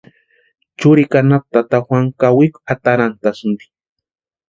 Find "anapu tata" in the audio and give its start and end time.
1.21-1.77